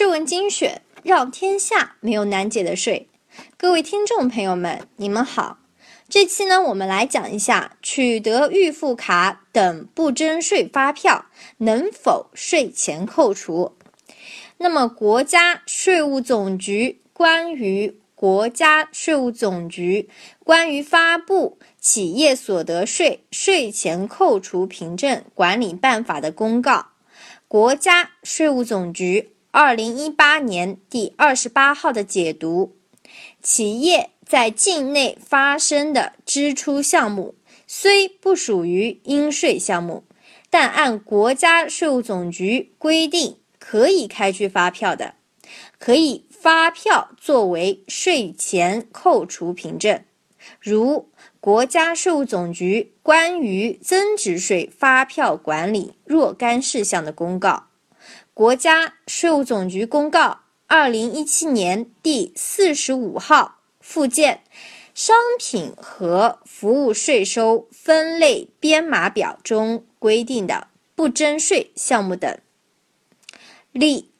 [0.00, 3.10] 税文精选，让天下没有难解的税。
[3.58, 5.58] 各位听众朋友们，你们好。
[6.08, 11.26] 这期呢，我们来讲一下取得预付卡等不征税发票
[11.58, 13.76] 能否税前扣除。
[14.56, 20.08] 那么，国家税务总局关于国家税务总局
[20.42, 26.86] 关于发布企业所得税税前扣除凭证管理办法的公告，
[27.46, 29.32] 国家税务总局。
[29.52, 32.76] 二零一八年第二十八号的解读：
[33.42, 37.34] 企业在境内发生的支出项目
[37.66, 40.04] 虽不属于应税项目，
[40.50, 45.14] 但按国家税务总局规定可以开具发票的，
[45.80, 50.04] 可以发票作为税前扣除凭证，
[50.60, 51.08] 如
[51.40, 57.69] 国家税务总局关于增值税发票管理若干事项的公告。
[58.40, 64.44] 国家税务总局公告二零一七年第四十五号附件
[64.94, 72.38] 商品和服务税收分类编码表中规定的不征税项目等。
[73.72, 74.10] 例：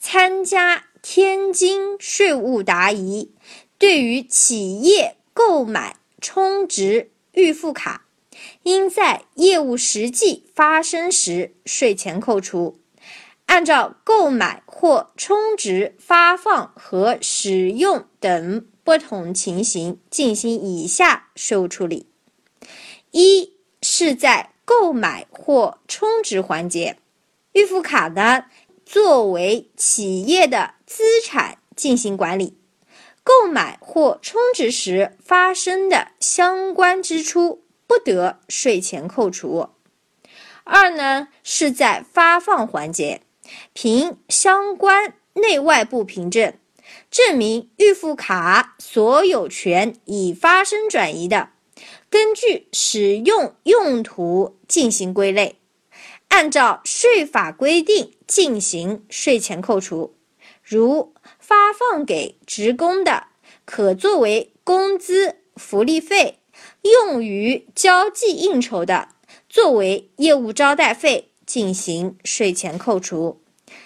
[0.00, 3.30] 参加天津税务答疑，
[3.78, 8.06] 对于企业购买充值预付卡，
[8.64, 12.80] 应在业务实际发生时税前扣除。
[13.48, 22.06] 按照购买或充值、发放和使用等不同情形进行以下税务处理：
[23.10, 26.98] 一是在购买或充值环节，
[27.52, 28.44] 预付卡呢
[28.84, 32.58] 作为企业的资产进行管理，
[33.24, 39.70] 购买或充值时发生的相关支出不得税前扣除；
[40.64, 43.22] 二呢是在发放环节。
[43.72, 46.54] 凭相关内外部凭证
[47.10, 51.50] 证明预付卡所有权已发生转移的，
[52.10, 55.56] 根据使用用途进行归类，
[56.28, 60.14] 按照税法规定进行税前扣除。
[60.62, 63.28] 如发放给职工的，
[63.64, 66.40] 可作为工资、福利费；
[66.82, 69.08] 用于交际应酬的，
[69.48, 73.40] 作为业务招待费进行税前扣除。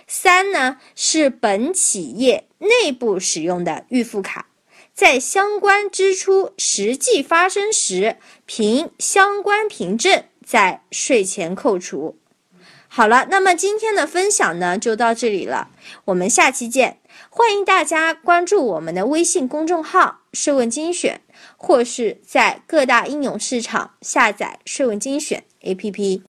[0.06, 4.48] 三呢是本企业内部使用的预付卡，
[4.92, 12.18] 在相关支出实际发生时，凭相关凭证在税前扣除。
[12.88, 15.70] 好了，那么今天的分享呢就到这里了，
[16.06, 16.98] 我们下期见。
[17.30, 21.22] 欢迎大家关注我们的微信公众号“税问精选”，
[21.56, 26.20] 或是在各大应用市场下载“税问精选 ”APP。